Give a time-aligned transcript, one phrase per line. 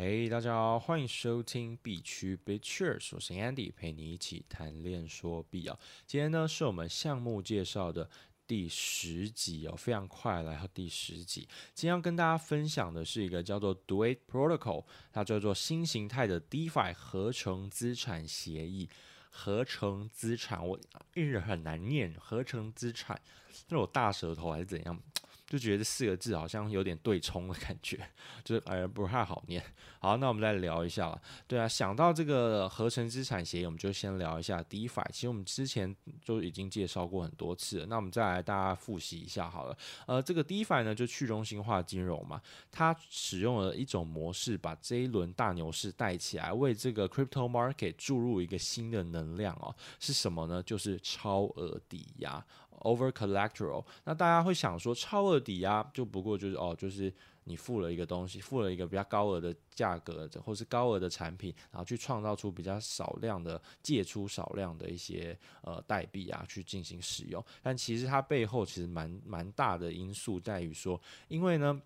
[0.00, 5.76] 嘿，hey, 大家好，欢迎收听币区 BitShares，我是 Andy，陪你一起谈恋说币啊。
[6.06, 8.08] 今天呢是我们项目介绍的
[8.46, 11.48] 第十集哦，非常快来到第十集。
[11.74, 18.88] 今天要跟大家分享的是一个叫做 Dway Protocol，它叫做新形态的 DeFi 合成资产协议。
[19.30, 20.78] 合成资产我
[21.14, 23.20] 一直很难念，合成资产
[23.68, 25.02] 是我大舌头还是怎样？
[25.48, 27.98] 就觉得这四个字好像有点对冲的感觉，
[28.44, 29.62] 就是哎不太好念。
[29.98, 31.20] 好，那我们来聊一下了。
[31.46, 35.04] 对啊，想到这个合成资产协议，我们就先聊一下 DeFi。
[35.10, 37.86] 其实我们之前就已经介绍过很多次了。
[37.86, 39.76] 那我们再来大家复习一下好了。
[40.06, 42.40] 呃，这个 DeFi 呢，就去中心化金融嘛，
[42.70, 49.74] 它使用了一种模式，把这一轮大牛市带起来，为这个 Crypto Market 注入一个新的能量哦。
[49.98, 50.62] 是什么呢？
[50.62, 52.44] 就是超额抵押。
[52.80, 57.12] Over collateral，那大家会想说，超额抵押就不过就是哦，就是
[57.44, 67.44] 你付了一个东西，付了一个比较高额的价格，或是高额的产品，然后去创造出比较少量的借出少量的一些呃代币啊，去进行使用。
[67.62, 71.80] 但其实它背后其实蛮蛮大的因素在于说，因为呢。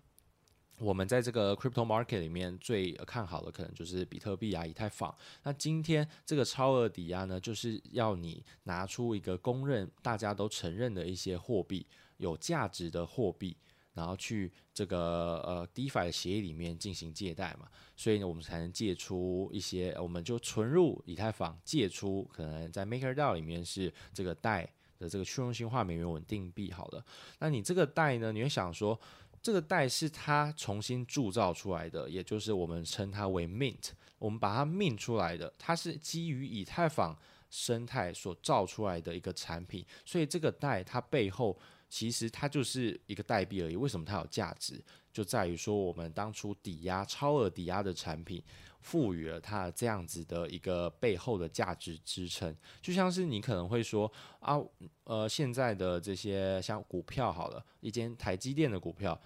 [0.79, 5.15] 我们在这个 crypto market 里面最看好的可能就是比特币啊、以太坊。
[5.43, 11.85] 那今天这个超额抵押呢，就是要你拿出一个公认、大家都承认的一些货币，
[12.17, 13.55] 有价值的货币，
[13.93, 17.67] 然后去这个呃 DeFi 的协议里面进行借贷嘛。
[17.95, 26.71] 所以呢，我们才能借出一些，我们就存入以太坊，借出可能在 MakerDAO 里面是这个贷的这个去中心化美元稳定币。
[26.71, 27.05] 好了，
[27.39, 28.99] 那你这个贷呢，你会想说。
[29.43, 37.15] 这个代是它重新铸造出来的，也就是我们称它为 mint，我们把它 mint 出来的，它是基于以太坊
[37.49, 43.75] 生态所造出来的一个产品，所以这个代它背后其实它就是一个代币而已。
[43.75, 44.81] 为什么它有价值？
[45.11, 48.41] 就在于说我们当初抵押超额抵押的产品，
[48.83, 52.55] 赋予了它这样子的一个背后的价值支撑。
[52.81, 54.59] 就像是你可能会说啊，
[55.05, 59.19] 呃，现在的这些像股票好了，一间台积电的股票。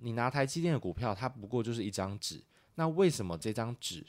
[0.00, 2.42] 你拿台积电的股票，它不过就是一张纸。
[2.74, 4.04] 那为什么这张纸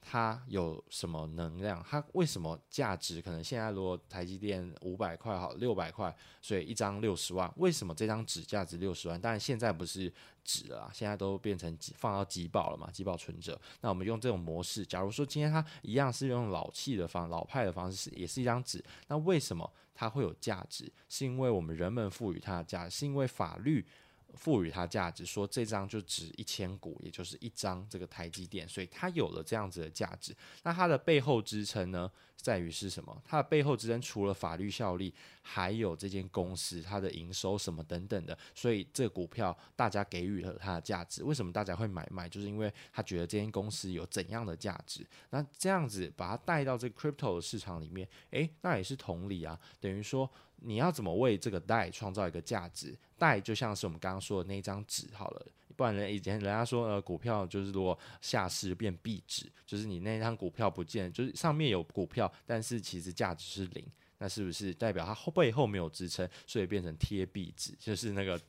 [0.00, 1.84] 它有什么能量？
[1.88, 3.20] 它为什么价值？
[3.20, 7.52] 可能现在如果台积电五百块好，六百块，所以一张六十万。
[7.56, 9.20] 为什么这张纸价值六十万？
[9.20, 10.12] 当然现在不是
[10.42, 13.60] 纸了，现在都变成放到集保了嘛，集保存折。
[13.82, 18.82] 那我们用这种模式，假如说今天它一样是用老气的方、老派的方式，也是一张纸。
[19.08, 20.90] 那为什么它会有价值？
[21.08, 23.86] 是因为我们人们赋予它的价值，是因为法律。
[24.34, 30.34] 赋予它价值，说这张就值一千股，也就是一张这个台积电，所以它有了这样子的价值。
[30.62, 33.22] 那它的背后支撑呢，在于是什么？
[33.24, 38.36] 它的背后支撑除了法律效力，还有这间公司它的营收什么等等的。
[38.54, 41.24] 所以这股票大家给予了它的价值。
[41.24, 42.28] 为什么大家会买卖？
[42.28, 45.06] 就是因为他觉得这间公司有怎样的价值。
[45.30, 50.30] 那这样子把它带到这个 crypto 的市场里面，诶，那也是同理啊，等于说。
[50.62, 52.96] 你要怎么为这个代创造一个价值？
[53.18, 63.84] 代就像是我们刚刚说的那张纸好了，不然人以前人家说呃股票就是如果下市变壁纸，就是你那张股票不见，就是上面有股票，但是其实价值是零，
[64.18, 67.74] 那是不是代表它后背后没有支撑，所以变成贴壁纸？
[67.78, 68.40] 就是那个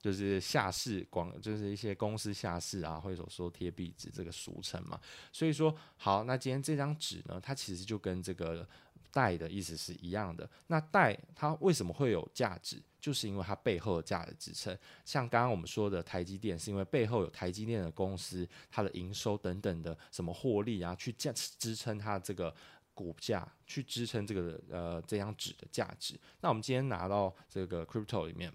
[0.00, 5.00] 就是下市广，就是一些公司下市啊，会所说贴壁纸这个俗称嘛。
[5.32, 8.66] 所以说好，那今天这张纸呢，它其实就跟这个。
[9.12, 12.82] 代的意思是一样的，那代它为什么会有价值？
[13.00, 14.76] 就是因为它背后的价值支撑。
[15.04, 22.54] 像刚刚我们说的台积电，是因为背后有台积电的公司，它的营收等等的什么获利啊，去价支撑它这个
[22.92, 26.18] 股价，去支撑这个呃这张纸的价值。
[26.40, 28.52] 那我们今天拿到这个 crypto 里面，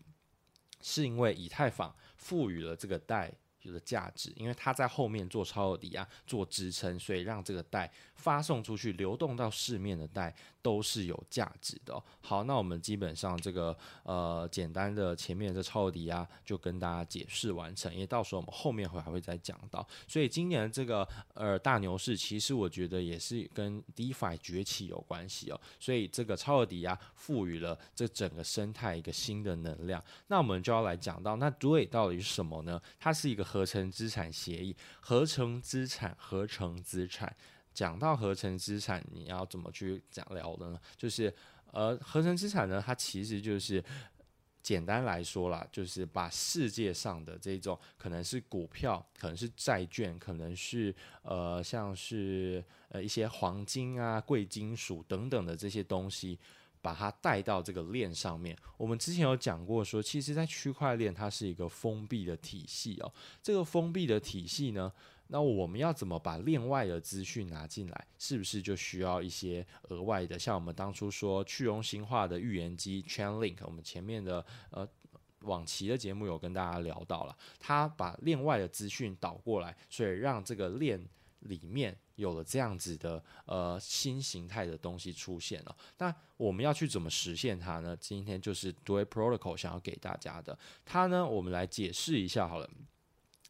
[0.82, 3.34] 是因为以太坊赋予了这个代。
[3.66, 10.34] 有的价值，因为它在后面做超额抵押做支撑，所以让这个贷发送出去、流动到市面的贷
[10.66, 12.04] 都是有价值的。
[12.22, 19.88] 好，那我们基本上这个呃简单的前面的超额抵押就跟大家解释完成，因为到时候我们后面会还会再讲到。
[20.08, 25.62] 所以今年这个呃大牛市，其实我觉得也是跟 DeFi 崛起有关系哦。
[25.80, 30.04] 所以这个超额抵押赋予了这整个生态一个新的能量。
[30.28, 32.82] 那我们就要来讲到，那 Dway 到底是什么呢？
[33.00, 33.46] 它是一个。
[33.46, 37.34] 合成资产协议，合成资产，合成资产。
[37.76, 40.80] 讲到合成资产，你要怎么去讲聊的呢？
[40.98, 41.32] 就是，
[41.72, 43.84] 呃，合成资产呢，它其实就是
[44.64, 56.40] 简单来说啦，就是把世界上的这种可能是股票，可能是债券，可能是呃，像是呃一些黄金啊、贵金属等等的这些东西。
[56.86, 58.56] 把它带到这个链上面。
[58.78, 63.12] 我们之前有讲过说，其实，在区块链它是一个封闭的体系哦。
[63.42, 64.94] 这个封闭的体系呢，
[65.28, 68.08] 那我们要怎么把链外的资讯拿进来？
[68.20, 70.38] 是不是就需要一些额外的？
[70.38, 74.88] 像我们当初说去中心化的预言机 Chainlink，我们前面的呃
[75.42, 81.04] 往期的节目有跟大家聊到了，它把链外的资讯导过来，所以让这个链
[81.40, 85.76] 里面有了这样子的呃新形态的东西出现了。
[85.98, 87.98] 那我们要去怎么实现它呢？
[88.00, 92.70] 今天就是 Dwell Protocol 想要给大家的，它呢，我们来解释一下好了，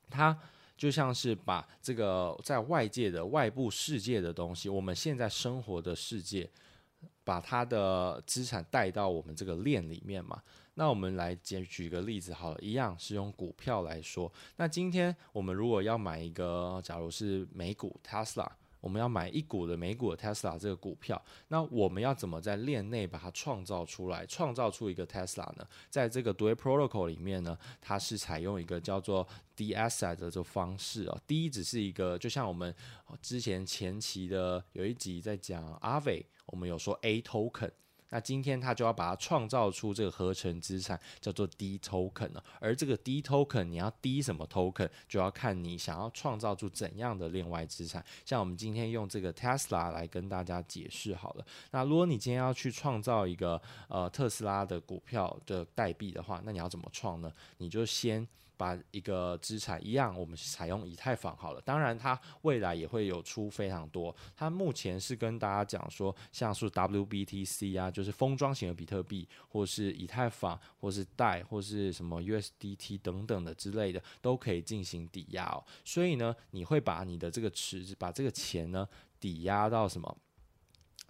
[0.09, 0.39] 它。
[0.77, 6.49] 就像是把这个在外界的外部世界的东西，我们现在生活的世界，
[7.23, 10.41] 把它的资产带到我们这个链里面嘛。
[10.73, 14.31] 那我们来举举个例子好，一样是用股票来说。
[14.57, 18.47] 那今天我们如果要买一个，假如是美股 Tesla。
[18.85, 25.67] 我们要买一股的美股的 Tesla 这个股票，那我们要怎么在链内把它创造出来，创造出一个 Tesla 呢？
[25.89, 29.27] 在这个 d u a Protocol 里面呢，它是采用一个叫做
[29.57, 31.19] DAsset 的这方式哦。
[31.25, 32.73] 第一只是一个，就像我们
[33.23, 37.71] 之前前期的有一集在讲 Aave，我们有说 A Token。
[38.09, 42.43] 那今天他就要把它创造出这个合成资产，叫做 D token 了。
[42.59, 48.03] 而这个 D token 你要 D 什么 token，就要看你想要创造出怎样的链外资产。
[48.23, 51.45] 像我们今天用这个 Tesla 来跟大家解释好了。
[51.71, 57.31] 那如果你今天要去创造一个呃特斯拉的股票的代币的话，那你要怎么创呢？
[57.57, 58.27] 你就先。
[58.57, 61.61] 把一个资产一样，我们是采用以太坊好了。
[61.61, 64.15] 当然，它未来也会有出非常多。
[64.35, 75.63] 它目前是跟大家讲说，像是 WBTC 啊，就是封装型的比特币，或是以太坊，或是代，或是什么 USDT 等等的之类的，都可以进行抵押哦。
[75.83, 78.87] 所以呢，你会把你的这个池子，把这个钱呢
[79.19, 80.17] 抵押到什么？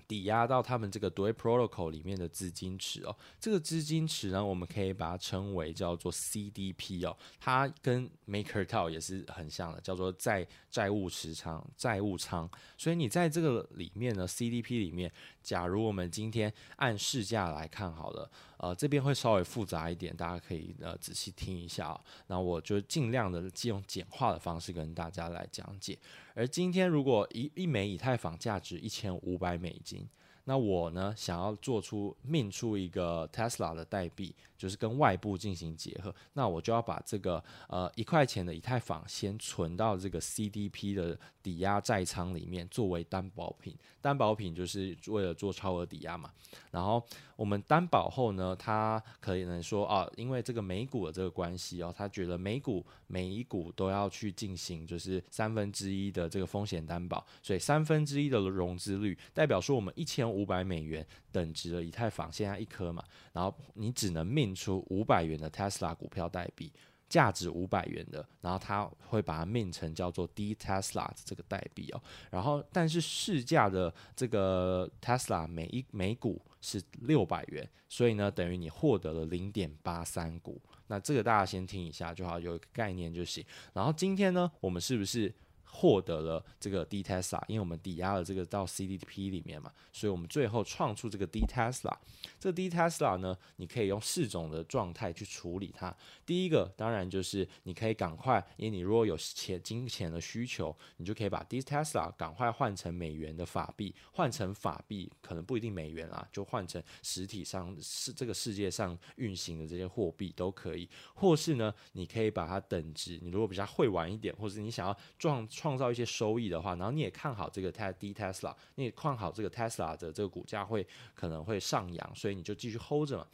[0.08, 12.50] 抵押到他们这个 DAI Protocol 里面的资金池哦，这个资金池呢，我们可以把它称为叫做 CDP 哦，它跟 MakerDAO 也是很像的，叫做债债务持仓、债务仓。
[12.78, 15.12] 所以你在这个里面呢，CDP 里面，
[15.42, 22.02] 假如我们今天按市价来看好了，呃，这边会稍微复杂一点，大家可以呃仔细听一下啊。
[22.28, 25.98] 那我就尽量的借用简化的方式跟大家来讲解。
[26.34, 30.08] 而今天，如果一一枚以太坊价值一千五百美金，
[30.46, 43.76] 那我呢，想要做出 mint 出一个 Tesla 的代币，就是跟外部进行结合，那我就要把这个呃一块钱的以太坊先存到这个 CDP 的抵押债仓里面，作为担保品。
[44.02, 46.32] 担保品就是为了做超额抵押嘛。
[46.70, 47.04] 然后
[47.36, 63.04] 我们担保后呢，他可能说啊，因为这个美股的这个关系哦，他觉得美股每一股都要去进行就是三分之一的这个风险担保，所以三分之一的融资率代表说我们一千五百美元等值的以太坊现在一颗嘛，
[63.34, 66.72] 然后你只能命出五百元的 Tesla 股票代币。
[67.08, 72.02] 价值五百元的，然后他会把它命成叫做 D Tesla 这个代币哦，
[72.32, 80.60] 然后但是市价的这个 Tesla 每一每股是六百元，所以呢，等于你获得了零点八三股。
[80.88, 83.46] 那这个大家先听一下就好，有一个概念就行。
[83.74, 85.32] 然后今天呢，我们是不是？
[85.76, 91.94] 获得了这个 D Tesla，因为我们抵押了这个到 CDP 里面嘛，所以我们最后创出这个 D Tesla。
[92.40, 95.94] 这个 D Tesla 呢，你可以用四种的状态去处理它。
[96.26, 110.88] 第一个当然就是你可以赶快，因为你如果有钱金钱的需求，你就可以把 D Tesla 赶快换成美元的法币，换成法币可能不一定美元啊，就换成实体上是这个世界上运行的这些货币都可以。
[111.16, 115.46] 或是呢，你可以把它等值，你如果比较会玩一点，或是你想要撞。
[115.66, 123.26] 创造一些收益的话，然后你也看好这个 D Tesla，你也看好这个 Tesla 的这个股价会可能会上扬，所以你就继续 hold 着嘛，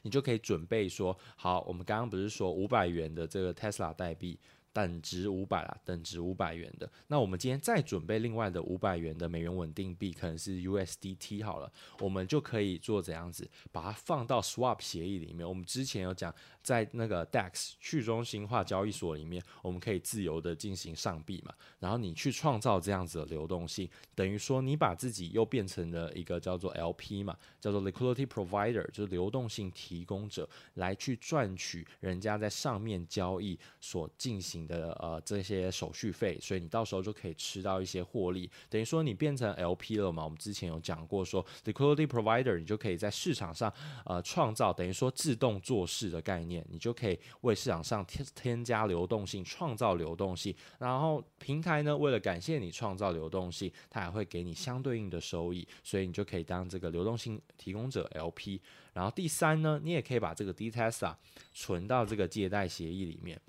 [0.00, 4.38] 你就可以准备说，好，我们刚刚不是说五百元的这个 Tesla 代币。
[4.78, 6.88] 等值五百啦，等值五百元的。
[7.08, 11.68] 那我们今天再准备另外的五百元的美元稳定币，可能是 USDT 好了，
[11.98, 15.46] 我们就可以做这样子，把它放到 Swap 协议里面。
[15.46, 16.32] 我们之前有讲，
[16.62, 21.52] 在那个 DEX 去中心化交易所里面，我们可以自由的进行上币嘛。
[21.80, 40.22] 然后你去创造这样子的流动性，等于说你把自己又变成了一个叫做 LP 嘛，叫做 Liquidity Provider，就是流动性提供者，来去赚取人家在上面交易所进行的呃这些手续费，所以你到时候就可以吃到一些获利，等于说你变成 LP 了嘛。
[40.22, 43.72] 我们之前有讲过说，Liquidity Provider 你就可以在市场上
[44.04, 58.60] 呃创造等于说自动做事的概念，你就可以为市场上添添加流动性，创造流动性，然后平台呢为了感谢你创造流动性，它还会给你相对应的收益，所以你就可以当这个流动性提供者 LP。
[58.92, 61.14] 然后第三呢，你也可以把这个 D Tesla
[61.52, 63.40] 存到这个借贷协议里面。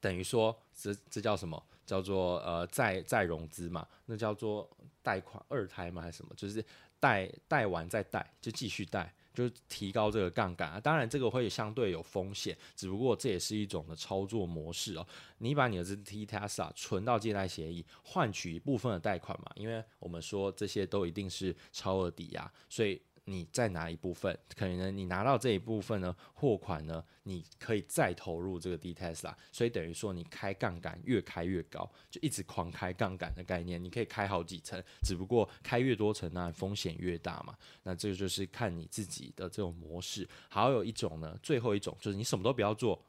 [0.00, 1.62] 等于说，这这叫什么？
[1.86, 4.68] 叫做呃再再融资嘛，那叫做
[5.02, 6.32] 贷款二胎嘛还是什么？
[6.36, 6.64] 就是
[7.00, 9.12] 贷贷完再贷就继续贷。
[9.32, 15.06] 就提高这个杠杆啊，当然这个会相对有风险，只不过这也是一种的操作模式哦。
[15.38, 23.00] 你把你的这 T Tesla 存到借贷协议，换取一部分的贷款嘛，因为我们说这些都一定是超额抵押，所以。
[23.24, 37.56] 你再拿一部分，可能你拿到这一部分呢，货款呢，你可以再投入这个 D Tesla，所以等于说你开杠杆越开越高，就一直狂开杠杆的概念，你可以开好几层，只不过开越多层呢，风险越大嘛。
[37.82, 40.28] 那这个就是看你自己的这种模式。
[40.48, 43.00] 还有一种呢，最后一种就是你什么都不要做，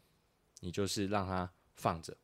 [0.60, 2.16] 你就是让它放着。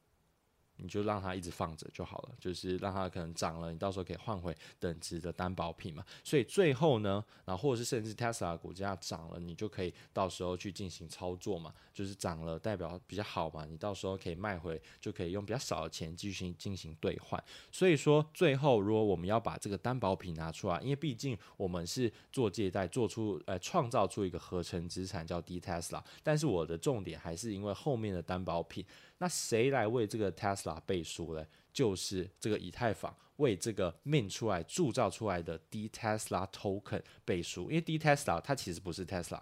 [0.77, 6.03] 你就让它一直放着就好了，就是让它可能涨了，你到时候可以换回等值的担保品嘛。
[6.23, 11.73] 所以最后呢，然后或者是甚至 Tesla 股价涨了，你就可以到时候去进行操作嘛。
[11.93, 17.43] 就是涨了代表比较好嘛，你到时候可以卖回，就可以用比较少的钱继续进行兑换。
[17.71, 28.85] 所以说最后如果我们要把这个担保品拿出来，因为毕竟我们是做借贷，做出呃创造出一个合成资产叫 D Tesla，但是我的重点还是因为后面的担保品。
[29.19, 31.45] 那谁来为这个 Tesla 背书呢？
[31.73, 39.41] 就是这个以太坊为这个 mint 出来铸造出来的 D Tesla Token 背书，因为 D Tesla 它其实不是 Tesla，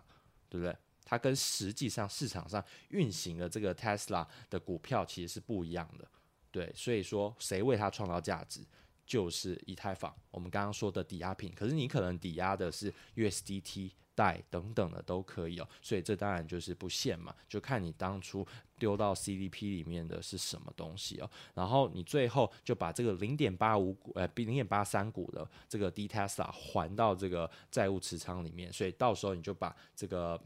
[0.49, 0.75] 对不对？
[1.05, 6.07] 它跟实际上市场上运行的这个 Tesla 的股票其实是不一样的，
[6.51, 8.61] 对，所以说谁为它创造价值，
[9.05, 10.13] 就是以太坊。
[10.31, 13.91] 我们刚刚说的抵押品，可是你可能抵押的是 USDT。
[14.17, 18.47] 贷等等的都可以哦，所以这当然就是不限嘛，就看你当初
[18.79, 30.41] 丢到 CDP 里面的是什么东西哦，然后你最后就把这个零点八五股呃零点八三股的这个 d tesa 还到这个债务持仓里面，所以到时候你就把这个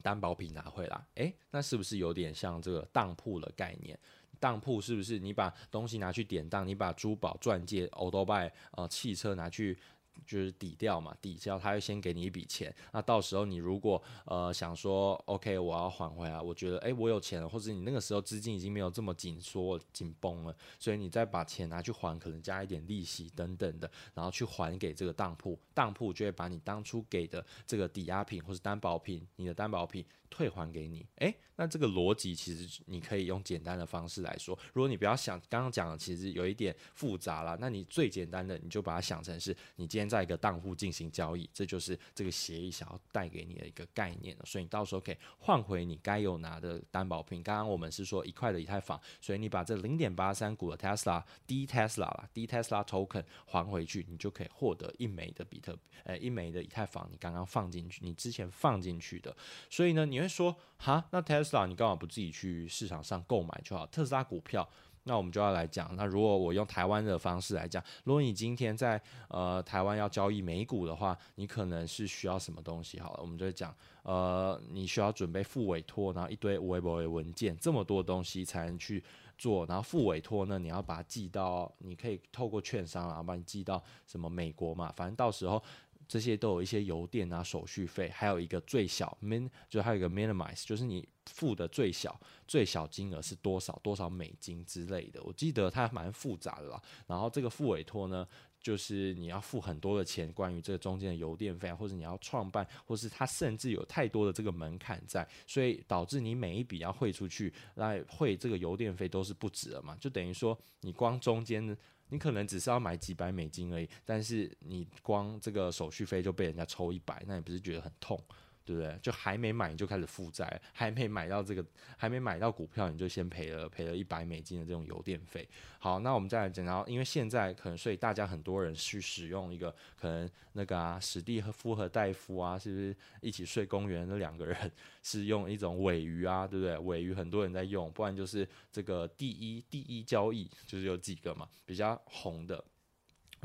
[0.00, 3.98] 担保品拿回来，诶，那是不是有点像这个当铺的概念？
[4.44, 9.78] 当铺是不是你把东西拿去典当，你把珠宝、钻戒、欧多拜呃汽车拿去？
[10.24, 12.72] 就是抵掉嘛，抵掉，他会先给你一笔钱。
[12.92, 30.06] 那到时候你如果呃想说，OK，我要还回来，我觉得诶，我有钱了，或者你那个时候资金已经没有这么紧缩紧绷了，所以你再把钱拿去还，可能加一点利息等等的，然后去还给这个当铺，当铺就会把你当初给的这个抵押品或是担保品，你的担保品。
[30.34, 34.58] 退还给你，诶，那这个逻辑其实你可以用简单的方式来说。
[34.72, 44.36] 如果你不要想刚刚讲的，其实有一点复杂了，那你最简单的，你就把它想成是你今天在一个当户进行交易，这就是这个协议想要带给你的一个概念。
[44.44, 47.40] 所以你到时候可以换回你该有拿的担保品。
[47.40, 57.08] 刚刚我们是说一块的以太坊，所以你把这零点八三股的 Tesla D Tesla 啦，D Tesla Token 还回去，你就可以获得一枚的比特，呃，一枚的以太坊。
[57.12, 59.36] 你刚刚放进去，你之前放进去的，
[59.70, 63.86] 所以呢，你会说，哈，那特斯拉你干嘛不自己去市场上购买就好？
[63.86, 64.66] 特斯拉股票，
[65.04, 65.94] 那我们就要来讲。
[65.96, 72.98] 那如果我用台湾的方式来讲，如果你今天在呃台湾要交易美股的话，你可能是需要什么东西？
[72.98, 79.04] 好了，我们就讲，呃，你需要准备副委托，然后一堆微博的文件，这么多东西才能去
[79.36, 79.66] 做。
[79.66, 85.62] 然后副委托呢，你要把它寄到，你可以透过券商，然后把你寄到什么美国嘛，反正到时候。
[86.06, 95.22] 这些都有一些邮电啊、手续费，还有一个最小 min，就还有一个 minimize，就是你付的最小最小金额是多少多少美金之类的。
[95.22, 96.82] 我记得它蛮复杂的啦。
[97.06, 98.26] 然后这个付委托呢，
[98.60, 111.76] 就是你要付很多的钱，关于这个中间的邮电费啊，或者你要创办，或是它甚至有太多的这个门槛在，所以导致你每一笔要汇出去来汇这个邮电费都是不止了嘛，就等于说你光中间。
[112.08, 118.18] 你可能只是要买几百美金而已，但是你光这个手续费就被人家抽一百，那你不是觉得很痛？
[118.64, 118.98] 对不对？
[119.02, 121.64] 就还没买你就开始负债，还没买到这个，
[121.96, 125.48] 还没买到股票你就先赔了赔了一百美金的这种邮电费。
[125.78, 134.56] 好，那我们再来讲，然后因为现在可能所以大家很多人去使用一个可能那个啊史蒂夫和戴夫啊，是不是一起睡公园那两个人
[135.02, 136.78] 是用一种尾鱼啊，对不对？
[136.78, 142.64] 尾鱼很多人在用，不然就是这个第一第一交易就是有几个嘛比较红的。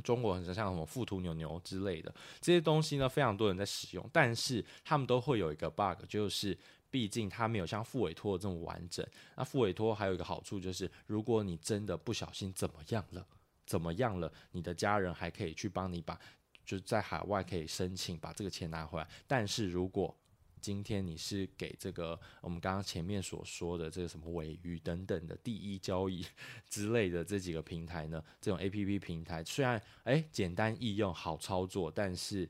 [0.02, 6.58] 中国很像什么富途牛牛之类的这些东西呢，非常多人在使用，但是他们都会有一个 bug，就是
[6.90, 9.06] 毕竟它没有像复委托这么完整。
[9.36, 13.26] 那复委托还有一个好处就是，如果你真的不小心怎么样了，
[13.66, 16.20] 怎么样了，你的家人还可以去帮你把，
[16.66, 19.08] 就是在海外可以申请把这个钱拿回来。
[19.28, 20.16] 但是如果
[20.62, 26.26] 今天你是给这个我们刚刚前面所说的这个什么尾鱼等等的第一交易
[26.70, 28.24] 之类的这几个平台呢？
[28.40, 32.50] 这种 APP 平台虽然诶简单易用好操作，但是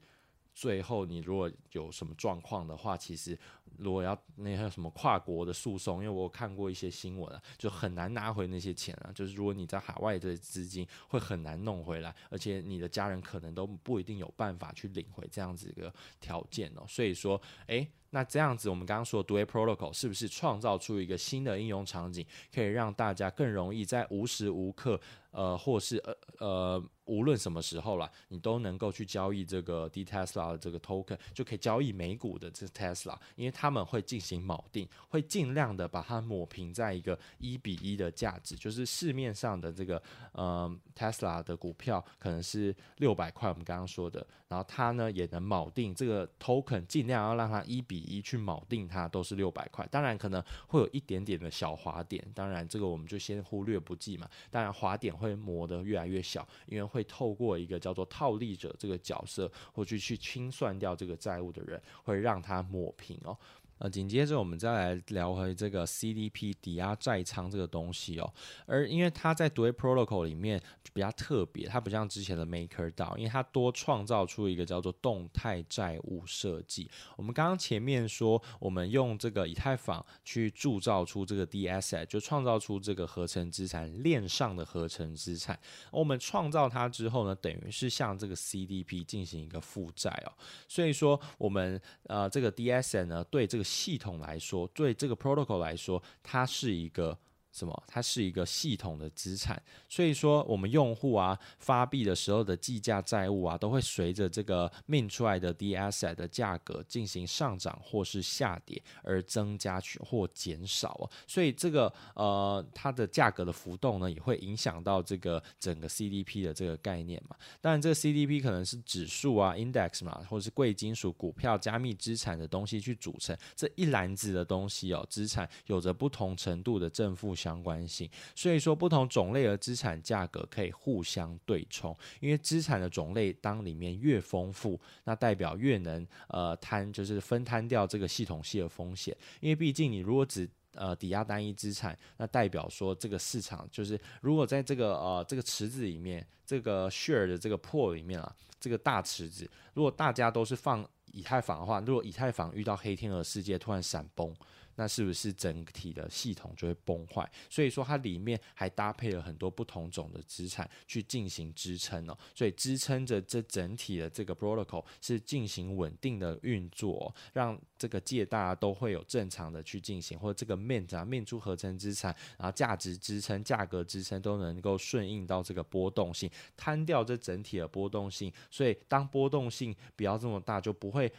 [0.53, 3.37] 最后你如果有什么状况的话，其实
[3.77, 9.11] 如果要那个什么跨国的诉讼，因为我看过一些新闻啊，就很难拿回那些钱啊。
[9.15, 16.83] 就是如果你在海外的资金会很难弄回来，而且你的家人可能都不一定有办法去领回这样子一个条件哦。
[16.89, 24.99] 所以说，诶，那这样子我们刚刚说的 Duet Protocol 是不是创造出一个新的应用场景，可以让大家更容易在无时无刻，
[25.31, 26.83] 呃，或是呃呃。
[27.09, 39.99] 无论什么时候啦，你都能够去交易这个 D Tesla 的这个 token，就可以交易美股的这 Tesla，因为他们会进行锚定，会尽量的把它抹平在一个一比一的价值，就是市面上的这个
[40.33, 56.98] 呃 Tesla 的股票可能是六百块，我们刚刚说的，然后它呢也能锚定这个 token，尽量要让它一比一去锚定它都是六百块，当然可能会有一点点的小滑点，当然这个我们就先忽略不计嘛，当然滑点会磨得越来越小，因为会。
[56.99, 63.37] 会透过一个叫做套利者这个角色，或去去清算掉这个债务的人，会让他抹平哦。
[63.79, 68.33] 呃，紧接着我们再来聊回这个 CDP 抵押债仓这个东西哦。
[68.65, 70.61] 而因为它在 Duet Protocol 里面
[70.93, 76.89] 比较特别，它不像之前的 MakerDAO，因为它多创造出一个叫做动态债务设计。
[77.15, 85.57] 我们刚刚前面说，我们用这个以太坊去铸造出这个 DSA，就创造出这个合成资产链上的合成资产。
[85.91, 90.33] 我们创造它之后呢，等于是向这个 CDP 进行一个负债哦。
[90.67, 97.17] 所以说，我们呃这个 DSA 呢，对这个系统来说，对这个 protocol 来说，它是一个。
[97.59, 97.83] 什么？
[97.85, 111.09] 它是一个系统的资产，所以说我们用户啊发币的时候的计价债务啊，都会随着这个 mint 出来的 DAS 的价格进行上涨或是下跌而增加去或减少哦。
[111.27, 117.35] 所以这个呃它的价格的浮动呢，也会影响到这个整个 CDP 的这个概念嘛。
[117.59, 125.05] 当然这个 CDP 可能是指数啊 index 嘛，或是贵金属、股票、加密资产的东西去组成这一篮子的东西哦。
[125.09, 154.31] 资产有着不同程度的正负相相关性，所以说不同种类的资产价格可以互相对冲，因为资产的种类当里面越丰富，那代表越能呃摊就是分摊掉这个系统性的风险，因为毕竟你如果只呃抵押单一资产，那代表说这个市场就是如果在这个呃这个池子里面，这个 share 的这个 pool 里面啊，这个大池子，如果大家都是放以太坊的话，如果以太坊遇到黑天鹅事件突然闪崩。
[154.79, 157.29] 那是不是整体的系统就会崩坏？
[157.49, 178.31] 所以说它里面还搭配了很多不同种的资产去进行支撑哦，所以支撑着这整体的这个 protocol 是进行稳定的运作，让这个借大家都会有正常的去进行，或者这个 mint 啊 mint 出合成资产，然后价值支撑、价格支撑都能够顺应到这个波动性，摊掉这整体的波动性。
[178.49, 181.11] 所以当波动性不要这么大，就不会。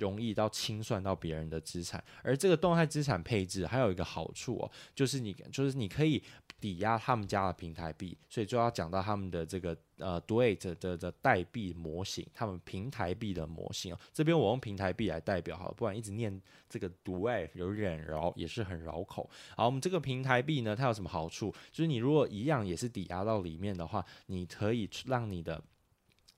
[0.00, 6.20] 容易到清算到别人的资产，而这个动态资产配置还有一个好处哦，就是你就是你可以
[6.58, 13.98] 抵押他们家的平台币，所以就要讲到他们的这个呃 Duet 的的代币模型，他们平台币的模型哦。
[14.12, 19.30] 这边我用平台币来代表好，不然一直念这个 Duet 有点绕，也是很绕口。
[19.56, 21.54] 好，我们这个平台币呢，它有什么好处？
[21.70, 25.62] 就是你如果一样也是抵押到里面的话，你可以让你的。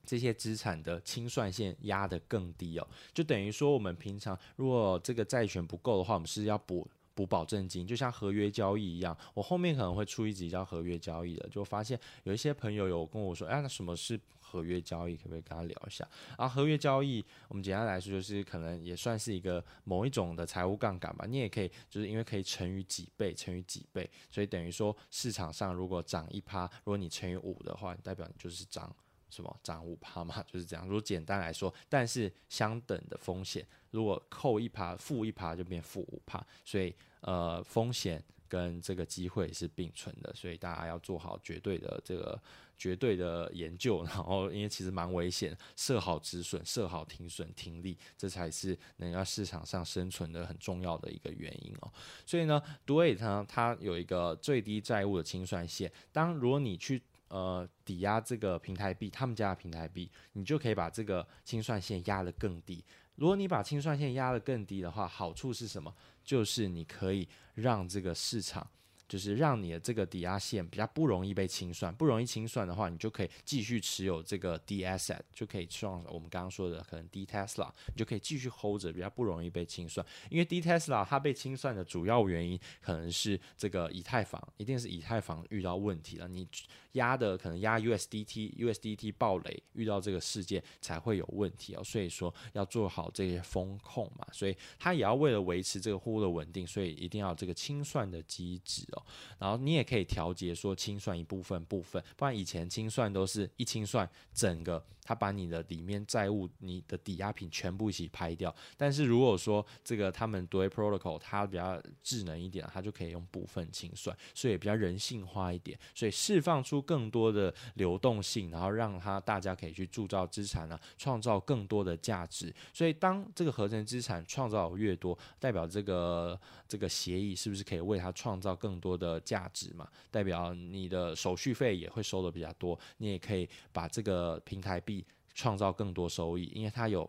[0.04, 9.16] 这些资产的清算线压得更低哦，就等于说我们平常如果这个债权不够的话，我们是要补补保证金，就像合约交易一样。
[9.34, 15.14] 我后面可能会出一集叫合约交易的，就发现有一些朋友有跟我说，哎，那什么是合约交易？
[15.14, 16.08] 可不可以跟他聊一下？
[16.36, 21.26] 啊，合约交易，我们简单来说就是可能也算是一个某一种的财务杠杆吧。
[21.28, 28.94] 你也可以就是因为可以乘以几倍，乘以几倍，所以等于说市场上如果涨一趴，如果你乘以五的话，代表你就是涨。
[29.32, 30.86] 什么涨五趴嘛， 就是这样。
[30.86, 42.38] 如果简单来说，但是相等的风险，如果扣一趴，负一趴就变负五趴，所以呃风险跟这个机会是并存的，所以大家要做好绝对的这个
[42.76, 51.90] 绝对的研究，然后因为其实蛮危险，设好止损，设好停损停利，这才是能在市场上生存的很重要的一个原因哦。
[52.26, 57.00] 所以呢，Duet 呢，它有一个最低债务的清算线，当如果你去
[57.32, 62.84] 呃，抵押这个平台币，他们家的平台币，你就可以把这个清算线压得更低。
[63.14, 65.94] 如果你把清算线压得更低的话，好处是什么？
[66.22, 68.70] 就是你可以让这个市场，
[69.12, 80.06] 就是让你的这个抵押线比较不容易被清算，不容易清算的话，你就可以继续持有这个 D asset，就可以像我们刚刚说的可能 D Tesla，你就可以继续 hold 着，比较不容易被清算。
[80.30, 86.48] 因为 D Tesla 它被清算的主要原因可能是这个以太坊，一定是以太坊遇到问题了，你
[86.92, 91.84] 压的可能压 USDT，USDT 暴雷，遇到这个事件才会有问题哦。
[91.84, 99.01] 所以说要做好这些风控嘛，所以它也要为了维持这个货物的稳定，所以一定要这个清算的机制哦。
[99.38, 108.54] 然后你也可以调节说清算一部分部分，不然以前清算都是一清算整个，他把你的里面债务、你的抵押品全部一起拍掉。
[108.76, 122.54] 但是如果说这个他们 Doi Protocol 它比较智能一点，它就可以用部分清算，所以比较人性化一点，所以释放出更多的流动性，然后让它大家可以去铸造资产呢，创造更多的价值。
[122.72, 126.38] 所以当这个合成资产创造越多，代表这个
[126.68, 129.88] 这个协议是不是可以为它创造更多的价值嘛？
[130.10, 137.08] 代表你的手续费也会收的比较多，你也可以把这个平台币创造更多收益，因为它有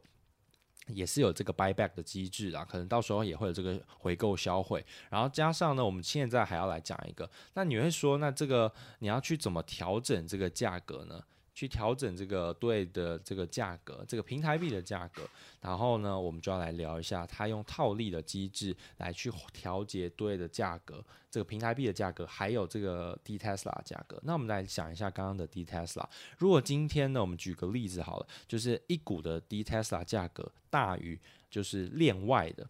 [0.88, 11.24] 也是有这个 buyback 的机制啊，可能到时候也会有这个回购销毁，然后加上呢，我们现在还要来讲一个，那你会说，那这个你要去怎么调整这个价格呢？
[11.54, 15.22] 去调整这个对的这个价格，这个平台币的价格，
[15.62, 24.20] 然后呢，我们就要来聊一下，它用套利的机制来去调节对的价格，这个平台币的价格，还有这个 D Tesla 价格。
[24.24, 26.04] 那我们来想一下刚刚的 D Tesla，
[26.40, 31.20] 如果今天呢，我们举个例子好了，就是一股的 D Tesla 价格大于
[31.52, 32.68] 就是链外的，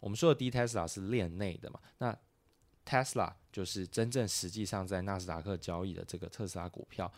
[0.00, 2.14] 我们说的 D Tesla 是链内的嘛，那
[2.84, 7.10] Tesla 就是真正实际上在纳斯达克交易的这个特斯拉股票。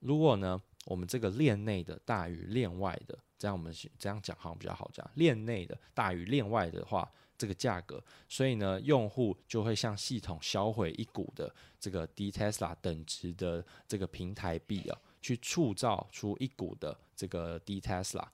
[0.00, 5.08] 如果呢，我们这个链内的大于链外的，这样我们这样讲好像比较好讲。
[5.14, 18.24] 链内的大于链外的话，这个价格，所以呢，用户就会向系统销毁一股的这个 D Tesla 等值的这个平台币啊，去铸造出一股的这个 D Tesla，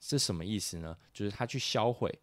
[0.00, 0.96] 是什么意思呢？
[1.12, 2.16] 就是他去销毁。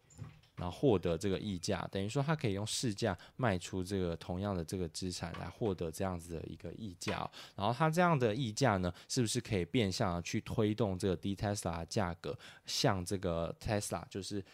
[0.56, 7.30] 然后获得这个溢价，等于说他可以用市价卖出这个同样的这个资产来获得这样子的一个溢价。
[7.54, 14.44] 然后他这样的溢价呢，是不是可以变相的去推动这个 D Tesla 价格向这个 Tesla 就是？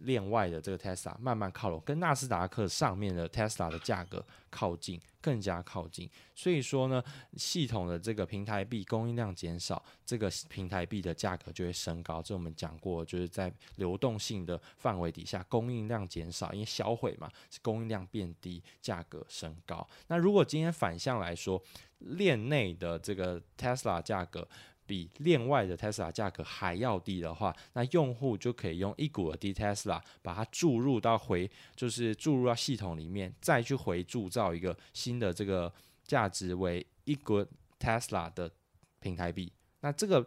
[0.00, 6.08] 链外的这个 Tesla 慢慢靠拢，跟纳斯达克上面的 Tesla 的价格靠近，更加靠近。
[6.34, 7.02] 所以说呢，
[7.36, 12.20] 系统的这个平台币供应量减少，这个平台币的价格就会升高。
[12.22, 19.86] 这我们讲过，就是在流动性的范围底下，供应量减少，因为销毁嘛，是供应量变低，价格升高。
[20.08, 21.62] 那如果今天反向来说，
[21.98, 24.46] 链内的这个 Tesla 价格。
[24.90, 35.72] 比链外的 Tesla 价格还要低的话，那用户就可以用一股的 D Tesla 把它注入到回，就是注入到系统里面，再去回铸造一个新的这个
[36.02, 37.46] 价值为一股
[37.78, 38.50] Tesla 的
[38.98, 39.52] 平台币。
[39.82, 40.26] 那这个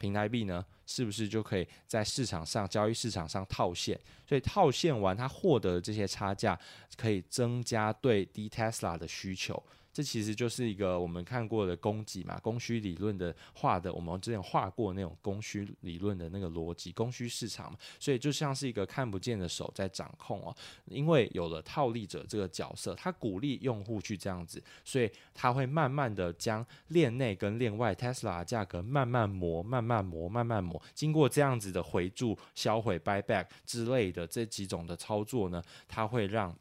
[0.00, 3.96] 平台币呢，是不是就可以在市场上交易市场上套现？
[4.26, 6.58] 所以套现完，它获得的这些差价，
[6.96, 9.62] 可以增加对 D Tesla 的需求。
[9.92, 20.54] 这其实就是一个我们看过的供给嘛，供需理论的画的，我们之前画过那种供需理论的那个逻辑，供需市场嘛，所以就像是一个看不见的手在掌控哦。
[20.86, 30.80] 因为有了套利者这个角色，他鼓励用户去这样子，所以他会慢慢的将链内跟链外 Tesla 价格慢慢磨、慢慢磨、慢慢磨。
[30.94, 36.56] 经过这样子的回注、销毁、buyback 之类的这几种的操作呢，它会让。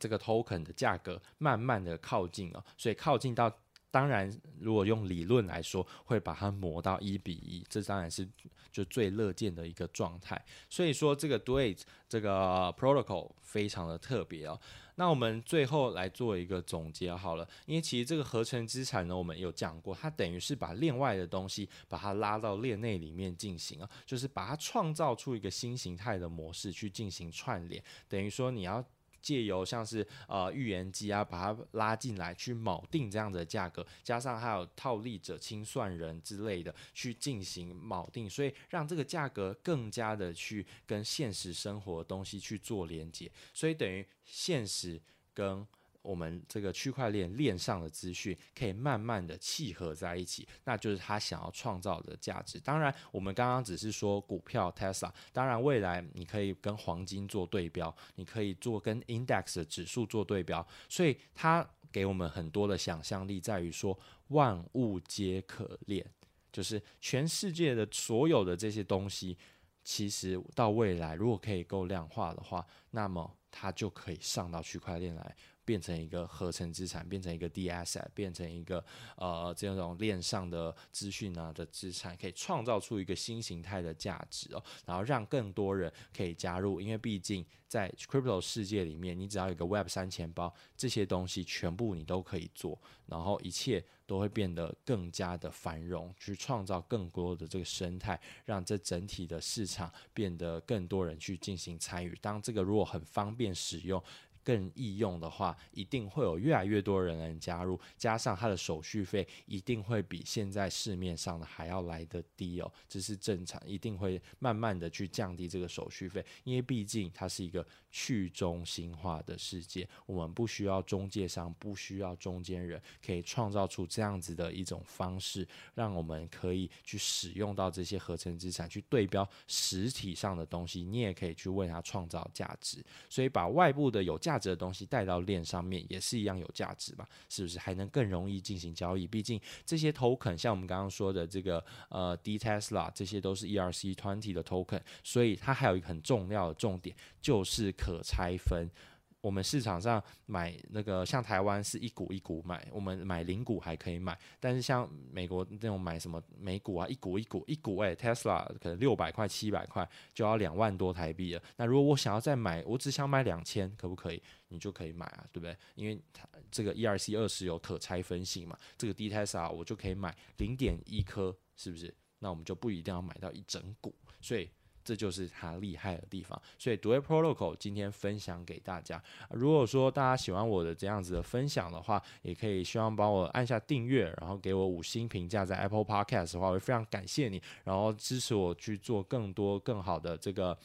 [0.00, 3.52] 这个 token 的价格慢慢的靠近哦，所以靠近到，
[3.90, 8.26] 当然如果用理论来说，会把它磨到一比一，这当然是
[8.72, 10.42] 就最乐见的一个状态。
[10.68, 14.58] 所以说这个 Do It 这个 protocol 非常的特别哦。
[14.94, 28.84] 那我们最后来做一个总结好了，因为其实这个合成资产呢，我们有讲过，它等于是把链外的东西把它拉到链内里面进行啊，就是把它创造出一个新形态的模式去进行串联，等于说你要。
[29.20, 45.00] 借由像是呃预言机啊，把它拉进来去锚定这样子的价格，加上还有套利者、清算人之类的去进行锚定，所以让这个价格更加的去跟现实生活的东西去做连接，所以等于现实
[45.34, 45.66] 跟。
[46.02, 52.58] 我们这个区块链链上的资讯可以慢慢的契合在一起，那就是他想要创造的价值。
[52.58, 66.04] 当然，我们刚刚只是说股票 Tesla，当然未来你可以跟黄金做对标，你可以做跟 Index 的指数做对标，所以它给我们很多的想象力，在于说万物皆可链，
[66.50, 69.36] 就是全世界的所有的这些东西，
[69.84, 75.36] 其实到未来如果可以够量化的话，那么它就可以上到区块链来。
[75.70, 102.18] 变成一个合成资产，变成一个 D asset，变成一个呃这种链上的资讯啊的资产，可以创造出一个新形态的价值哦，然后让更多人可以加入，因为毕竟在 crypto 世界里面，你只要有个 Web 三钱包，这些东西全部你都可以做，然后一切都会变得更加的繁荣，去创造更多的这个生态，让这整体的市场变得更多人去进行参与。
[102.20, 104.02] 当这个如果很方便使用，
[104.42, 134.29] 更易用的话，一定会有越来越多人能加入，加上它的手续费一定会比现在市面上的还要来得低哦，这是正常，一定会慢慢的去降低这个手续费，因为毕竟它是一个去中心化的世界，我们不需要中介商，不需要中间人，可以创造出这样子的一种方式，让我们可以去使用到这些合成资产，去对标实体上的东西，你也可以去为它创造价值，所以把外部的有价。
[134.30, 137.04] 价值的东西带到链上面也是一样有价值吧？
[137.28, 139.04] 是不是还能更容易进行交易？
[139.04, 148.70] 毕竟这些 token 像我们刚刚说的这个呃 D Tesla 这些都是 ERC20 的 token，所以它还有一个很重要的重点就是可拆分。
[149.20, 161.42] 我们市场上买那个，像台湾是一股一股买，我们买零股还可以买，但是像美国那种买什么美股啊，一股一股一股，哎，Tesla 可能六百块七百块就要两万多台币了。
[161.56, 164.22] 那如果我想要再买，我只想买两千，可不可以？
[164.48, 165.56] 你就可以买啊，对不对？
[165.74, 171.94] 因为它这个 ERC 二十有可拆分性嘛，这个 D Tesla 我就可以买零点一颗，是不是？
[172.18, 174.50] 那我们就不一定要买到一整股，所以。
[174.84, 179.02] 这就是它厉害的地方，所以 Dwell Protocol 今天分享给大家。
[179.30, 190.56] 如果说大家喜欢我的这样子的分享的话，也可以希望帮我按下订阅，然后给我五星评价，在 Apple Podcast 的话，我会非常感谢你，然后支持我去做更多更好的这个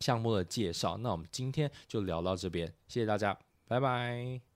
[0.00, 0.96] 项目的介绍。
[0.96, 4.51] 那我们今天就聊到这边，谢谢大家，拜拜。